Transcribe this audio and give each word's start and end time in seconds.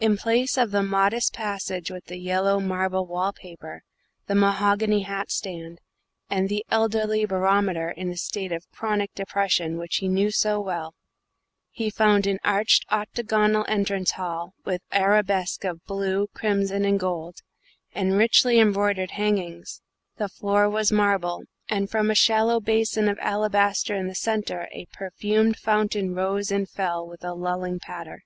In 0.00 0.18
place 0.18 0.58
of 0.58 0.70
the 0.70 0.82
modest 0.82 1.32
passage 1.32 1.90
with 1.90 2.04
the 2.04 2.18
yellow 2.18 2.60
marble 2.60 3.06
wall 3.06 3.32
paper, 3.32 3.84
the 4.26 4.34
mahogany 4.34 5.00
hat 5.04 5.30
stand, 5.30 5.78
and 6.28 6.50
the 6.50 6.62
elderly 6.70 7.24
barometer 7.24 7.88
in 7.88 8.10
a 8.10 8.18
state 8.18 8.52
of 8.52 8.70
chronic 8.70 9.14
depression 9.14 9.78
which 9.78 9.96
he 9.96 10.08
knew 10.08 10.30
so 10.30 10.60
well, 10.60 10.94
he 11.70 11.88
found 11.88 12.26
an 12.26 12.38
arched 12.44 12.84
octagonal 12.90 13.64
entrance 13.66 14.10
hall 14.10 14.52
with 14.66 14.82
arabesques 14.92 15.64
of 15.64 15.82
blue, 15.86 16.26
crimson, 16.34 16.84
and 16.84 17.00
gold, 17.00 17.38
and 17.94 18.18
richly 18.18 18.58
embroidered 18.60 19.12
hangings; 19.12 19.80
the 20.18 20.28
floor 20.28 20.68
was 20.68 20.92
marble, 20.92 21.44
and 21.70 21.88
from 21.88 22.10
a 22.10 22.14
shallow 22.14 22.60
basin 22.60 23.08
of 23.08 23.18
alabaster 23.22 23.94
in 23.94 24.06
the 24.06 24.14
centre 24.14 24.68
a 24.72 24.84
perfumed 24.92 25.56
fountain 25.56 26.14
rose 26.14 26.50
and 26.52 26.68
fell 26.68 27.08
with 27.08 27.24
a 27.24 27.32
lulling 27.32 27.78
patter. 27.78 28.22